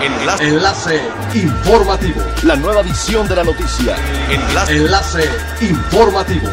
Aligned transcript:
Enlace. 0.00 0.44
Enlace 0.44 1.00
informativo. 1.34 2.22
La 2.44 2.54
nueva 2.54 2.82
edición 2.82 3.26
de 3.26 3.34
la 3.34 3.42
noticia. 3.42 3.96
Enlace. 4.30 4.76
Enlace 4.76 5.24
informativo. 5.60 6.48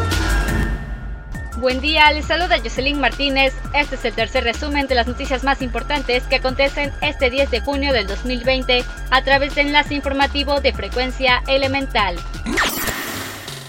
Buen 1.58 1.80
día, 1.80 2.10
les 2.10 2.26
saluda 2.26 2.58
Jocelyn 2.58 3.00
Martínez. 3.00 3.54
Este 3.72 3.94
es 3.94 4.04
el 4.04 4.14
tercer 4.14 4.42
resumen 4.42 4.88
de 4.88 4.96
las 4.96 5.06
noticias 5.06 5.44
más 5.44 5.62
importantes 5.62 6.24
que 6.24 6.36
acontecen 6.36 6.92
este 7.02 7.30
10 7.30 7.50
de 7.50 7.60
junio 7.60 7.92
del 7.92 8.08
2020 8.08 8.84
a 9.10 9.22
través 9.22 9.54
de 9.54 9.60
enlace 9.62 9.94
informativo 9.94 10.60
de 10.60 10.72
frecuencia 10.72 11.42
elemental. 11.46 12.16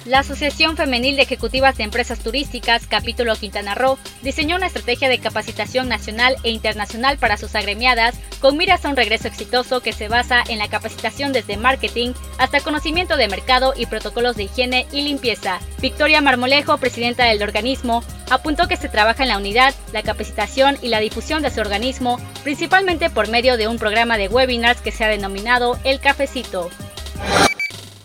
La 0.07 0.19
Asociación 0.19 0.77
Femenil 0.77 1.17
de 1.17 1.23
Ejecutivas 1.23 1.75
de 1.75 1.83
Empresas 1.83 2.19
Turísticas, 2.19 2.87
capítulo 2.87 3.35
Quintana 3.35 3.75
Roo, 3.75 3.99
diseñó 4.21 4.55
una 4.55 4.67
estrategia 4.67 5.09
de 5.09 5.19
capacitación 5.19 5.89
nacional 5.89 6.37
e 6.43 6.51
internacional 6.51 7.17
para 7.17 7.35
sus 7.35 7.53
agremiadas 7.55 8.15
con 8.39 8.55
miras 8.55 8.85
a 8.85 8.89
un 8.89 8.95
regreso 8.95 9.27
exitoso 9.27 9.81
que 9.81 9.91
se 9.91 10.07
basa 10.07 10.45
en 10.47 10.59
la 10.59 10.69
capacitación 10.69 11.33
desde 11.33 11.57
marketing 11.57 12.13
hasta 12.37 12.61
conocimiento 12.61 13.17
de 13.17 13.27
mercado 13.27 13.73
y 13.75 13.85
protocolos 13.87 14.37
de 14.37 14.43
higiene 14.43 14.87
y 14.93 15.01
limpieza. 15.01 15.59
Victoria 15.81 16.21
Marmolejo, 16.21 16.77
presidenta 16.77 17.25
del 17.25 17.43
organismo, 17.43 18.01
apuntó 18.29 18.69
que 18.69 18.77
se 18.77 18.87
trabaja 18.87 19.23
en 19.23 19.29
la 19.29 19.37
unidad, 19.37 19.75
la 19.91 20.03
capacitación 20.03 20.77
y 20.81 20.87
la 20.87 21.01
difusión 21.01 21.43
de 21.43 21.51
su 21.51 21.59
organismo, 21.59 22.17
principalmente 22.45 23.09
por 23.09 23.27
medio 23.27 23.57
de 23.57 23.67
un 23.67 23.77
programa 23.77 24.17
de 24.17 24.29
webinars 24.29 24.79
que 24.79 24.93
se 24.93 25.03
ha 25.03 25.09
denominado 25.09 25.77
El 25.83 25.99
Cafecito. 25.99 26.69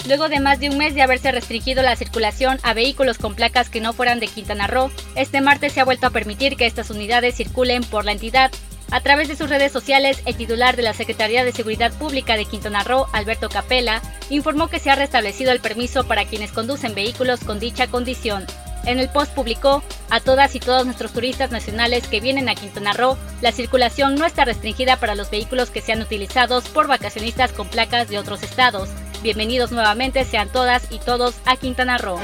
Luego 0.07 0.29
de 0.29 0.41
más 0.41 0.59
de 0.59 0.69
un 0.69 0.79
mes 0.79 0.95
de 0.95 1.03
haberse 1.03 1.31
restringido 1.31 1.83
la 1.83 1.95
circulación 1.95 2.59
a 2.63 2.75
vehículos 2.75 3.19
con 3.19 3.35
placas 3.35 3.69
que 3.69 3.81
no 3.81 3.93
fueran 3.93 4.19
de 4.19 4.27
Quintana 4.27 4.67
Roo, 4.67 4.91
este 5.15 5.41
martes 5.41 5.73
se 5.73 5.81
ha 5.81 5.85
vuelto 5.85 6.07
a 6.09 6.11
permitir 6.11 6.57
que 6.57 6.67
estas 6.67 6.91
unidades 6.91 7.37
circulen 7.37 7.85
por 7.85 8.05
la 8.05 8.13
entidad. 8.13 8.51
A 8.91 9.01
través 9.01 9.29
de 9.29 9.37
sus 9.37 9.49
redes 9.49 9.73
sociales, 9.73 10.21
el 10.27 10.37
titular 10.37 10.77
de 10.77 10.83
la 10.83 10.93
Secretaría 10.93 11.45
de 11.45 11.53
Seguridad 11.53 11.93
Pública 11.93 12.37
de 12.37 12.45
Quintana 12.45 12.83
Roo, 12.83 13.07
Alberto 13.13 13.49
Capella, 13.49 14.03
informó 14.29 14.69
que 14.69 14.81
se 14.81 14.91
ha 14.91 14.97
restablecido 14.97 15.53
el 15.53 15.61
permiso 15.61 16.05
para 16.05 16.25
quienes 16.25 16.53
conducen 16.53 16.95
vehículos 16.95 17.41
con 17.41 17.61
dicha 17.61 17.87
condición. 17.87 18.45
En 18.85 18.99
el 18.99 19.09
post 19.09 19.33
publicó, 19.33 19.85
a 20.11 20.19
todas 20.19 20.57
y 20.57 20.61
todos 20.61 20.85
nuestros 20.85 21.13
turistas 21.13 21.53
nacionales 21.53 22.09
que 22.09 22.21
vienen 22.21 22.49
a 22.49 22.57
Quintana 22.57 22.93
Roo, 22.93 23.17
la 23.41 23.53
circulación 23.53 24.17
no 24.17 24.27
está 24.27 24.45
restringida 24.45 24.97
para 24.97 25.15
los 25.15 25.31
vehículos 25.31 25.71
que 25.71 25.81
sean 25.81 26.03
utilizados 26.03 26.69
por 26.69 26.89
vacacionistas 26.89 27.53
con 27.53 27.69
placas 27.69 28.09
de 28.09 28.19
otros 28.19 28.43
estados. 28.43 28.89
Bienvenidos 29.23 29.71
nuevamente 29.71 30.25
sean 30.25 30.49
todas 30.49 30.91
y 30.91 30.99
todos 30.99 31.37
a 31.45 31.55
Quintana 31.55 31.97
Roo. 31.97 32.19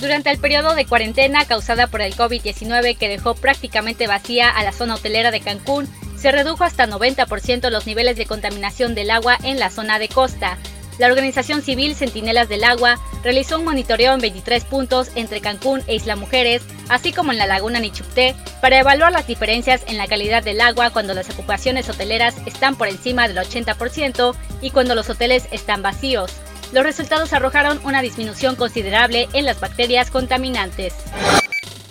Durante 0.00 0.30
el 0.30 0.38
periodo 0.38 0.76
de 0.76 0.86
cuarentena 0.86 1.44
causada 1.44 1.88
por 1.88 2.02
el 2.02 2.14
COVID-19 2.14 2.96
que 2.96 3.08
dejó 3.08 3.34
prácticamente 3.34 4.06
vacía 4.06 4.48
a 4.48 4.62
la 4.62 4.70
zona 4.70 4.94
hotelera 4.94 5.32
de 5.32 5.40
Cancún, 5.40 5.88
se 6.16 6.30
redujo 6.30 6.62
hasta 6.62 6.86
90% 6.86 7.68
los 7.70 7.84
niveles 7.84 8.16
de 8.16 8.26
contaminación 8.26 8.94
del 8.94 9.10
agua 9.10 9.38
en 9.42 9.58
la 9.58 9.70
zona 9.70 9.98
de 9.98 10.06
costa. 10.06 10.56
La 11.00 11.08
organización 11.08 11.62
civil 11.62 11.96
Centinelas 11.96 12.48
del 12.48 12.62
Agua 12.62 13.00
realizó 13.22 13.58
un 13.58 13.64
monitoreo 13.64 14.14
en 14.14 14.20
23 14.20 14.64
puntos 14.64 15.10
entre 15.14 15.40
Cancún 15.40 15.82
e 15.86 15.94
Isla 15.94 16.16
Mujeres, 16.16 16.62
así 16.88 17.12
como 17.12 17.32
en 17.32 17.38
la 17.38 17.46
laguna 17.46 17.80
Nichupté, 17.80 18.34
para 18.60 18.78
evaluar 18.78 19.12
las 19.12 19.26
diferencias 19.26 19.82
en 19.86 19.96
la 19.96 20.06
calidad 20.06 20.42
del 20.42 20.60
agua 20.60 20.90
cuando 20.90 21.14
las 21.14 21.30
ocupaciones 21.30 21.88
hoteleras 21.88 22.36
están 22.46 22.76
por 22.76 22.88
encima 22.88 23.28
del 23.28 23.38
80% 23.38 24.34
y 24.60 24.70
cuando 24.70 24.94
los 24.94 25.10
hoteles 25.10 25.48
están 25.52 25.82
vacíos. 25.82 26.32
Los 26.72 26.84
resultados 26.84 27.32
arrojaron 27.32 27.80
una 27.84 28.00
disminución 28.00 28.54
considerable 28.54 29.28
en 29.32 29.44
las 29.44 29.58
bacterias 29.58 30.10
contaminantes. 30.10 30.94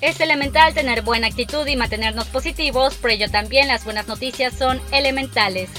Es 0.01 0.21
elemental 0.21 0.73
tener 0.73 1.01
buena 1.01 1.27
actitud 1.27 1.67
y 1.67 1.75
mantenernos 1.75 2.27
positivos, 2.27 2.95
por 2.95 3.11
ello 3.11 3.29
también 3.29 3.67
las 3.67 3.83
buenas 3.83 4.07
noticias 4.07 4.53
son 4.53 4.79
elementales. 4.91 5.69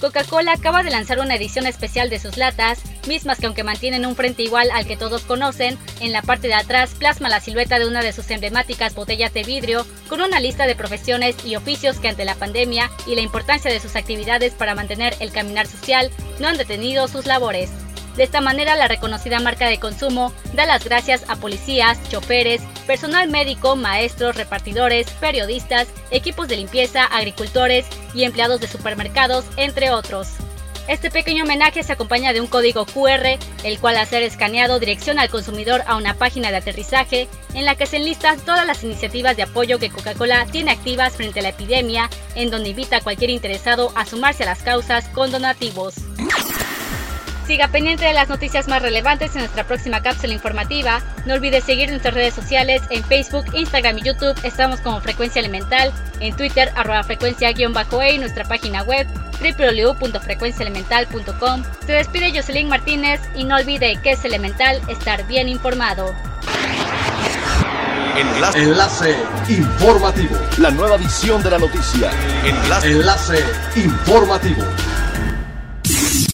Coca-Cola 0.00 0.52
acaba 0.52 0.82
de 0.82 0.90
lanzar 0.90 1.18
una 1.18 1.34
edición 1.34 1.66
especial 1.66 2.10
de 2.10 2.18
sus 2.18 2.36
latas, 2.36 2.80
mismas 3.06 3.38
que 3.38 3.46
aunque 3.46 3.64
mantienen 3.64 4.06
un 4.06 4.16
frente 4.16 4.42
igual 4.42 4.70
al 4.72 4.86
que 4.86 4.96
todos 4.96 5.22
conocen, 5.22 5.78
en 6.00 6.12
la 6.12 6.22
parte 6.22 6.48
de 6.48 6.54
atrás 6.54 6.94
plasma 6.98 7.28
la 7.28 7.40
silueta 7.40 7.78
de 7.78 7.86
una 7.86 8.02
de 8.02 8.12
sus 8.12 8.30
emblemáticas 8.30 8.94
botellas 8.94 9.32
de 9.32 9.44
vidrio 9.44 9.86
con 10.08 10.20
una 10.20 10.40
lista 10.40 10.66
de 10.66 10.76
profesiones 10.76 11.36
y 11.44 11.56
oficios 11.56 11.98
que 11.98 12.08
ante 12.08 12.24
la 12.24 12.34
pandemia 12.34 12.90
y 13.06 13.14
la 13.14 13.22
importancia 13.22 13.70
de 13.70 13.80
sus 13.80 13.96
actividades 13.96 14.54
para 14.54 14.74
mantener 14.74 15.14
el 15.20 15.32
caminar 15.32 15.66
social 15.66 16.10
no 16.38 16.48
han 16.48 16.56
detenido 16.56 17.08
sus 17.08 17.26
labores. 17.26 17.70
De 18.16 18.22
esta 18.22 18.40
manera, 18.40 18.76
la 18.76 18.86
reconocida 18.86 19.40
marca 19.40 19.66
de 19.66 19.80
consumo 19.80 20.32
da 20.52 20.66
las 20.66 20.84
gracias 20.84 21.24
a 21.28 21.36
policías, 21.36 21.98
choferes, 22.10 22.62
personal 22.84 23.28
médico, 23.28 23.76
maestros, 23.76 24.36
repartidores, 24.36 25.08
periodistas, 25.20 25.88
equipos 26.10 26.48
de 26.48 26.56
limpieza, 26.56 27.04
agricultores 27.04 27.86
y 28.14 28.24
empleados 28.24 28.60
de 28.60 28.68
supermercados, 28.68 29.44
entre 29.56 29.90
otros. 29.90 30.28
Este 30.86 31.10
pequeño 31.10 31.44
homenaje 31.44 31.82
se 31.82 31.94
acompaña 31.94 32.34
de 32.34 32.42
un 32.42 32.46
código 32.46 32.84
QR, 32.84 33.38
el 33.62 33.78
cual 33.80 33.96
al 33.96 34.06
ser 34.06 34.22
escaneado 34.22 34.78
direcciona 34.78 35.22
al 35.22 35.30
consumidor 35.30 35.82
a 35.86 35.96
una 35.96 36.12
página 36.12 36.50
de 36.50 36.58
aterrizaje 36.58 37.26
en 37.54 37.64
la 37.64 37.74
que 37.74 37.86
se 37.86 37.96
enlistan 37.96 38.38
todas 38.40 38.66
las 38.66 38.84
iniciativas 38.84 39.34
de 39.34 39.44
apoyo 39.44 39.78
que 39.78 39.88
Coca-Cola 39.88 40.46
tiene 40.52 40.72
activas 40.72 41.14
frente 41.14 41.40
a 41.40 41.42
la 41.42 41.48
epidemia, 41.50 42.10
en 42.34 42.50
donde 42.50 42.68
invita 42.68 42.98
a 42.98 43.00
cualquier 43.00 43.30
interesado 43.30 43.92
a 43.94 44.04
sumarse 44.04 44.42
a 44.42 44.46
las 44.46 44.62
causas 44.62 45.08
con 45.08 45.30
donativos. 45.30 45.94
Siga 47.46 47.68
pendiente 47.68 48.06
de 48.06 48.14
las 48.14 48.30
noticias 48.30 48.68
más 48.68 48.80
relevantes 48.80 49.34
en 49.34 49.40
nuestra 49.40 49.64
próxima 49.64 50.00
cápsula 50.00 50.32
informativa. 50.32 51.02
No 51.26 51.34
olvide 51.34 51.60
seguir 51.60 51.90
nuestras 51.90 52.14
redes 52.14 52.32
sociales 52.32 52.80
en 52.88 53.04
Facebook, 53.04 53.44
Instagram 53.52 53.98
y 53.98 54.02
YouTube. 54.02 54.34
Estamos 54.44 54.80
como 54.80 55.02
Frecuencia 55.02 55.40
Elemental, 55.40 55.92
en 56.20 56.34
Twitter 56.34 56.72
arroba 56.74 57.02
frecuencia-e 57.02 58.14
y 58.14 58.18
nuestra 58.18 58.44
página 58.44 58.82
web 58.82 59.06
www.frecuenciaelemental.com. 59.40 61.64
Se 61.86 61.92
despide 61.92 62.32
Jocelyn 62.34 62.68
Martínez 62.68 63.20
y 63.34 63.44
no 63.44 63.56
olvide 63.56 63.98
que 64.02 64.12
es 64.12 64.24
elemental 64.24 64.80
estar 64.88 65.26
bien 65.26 65.50
informado. 65.50 66.14
Enlace. 68.16 68.62
Enlace 68.62 69.16
informativo. 69.48 70.36
La 70.58 70.70
nueva 70.70 70.96
edición 70.96 71.42
de 71.42 71.50
la 71.50 71.58
noticia. 71.58 72.10
Enlace. 72.44 72.90
Enlace 72.90 73.44
informativo. 73.76 74.62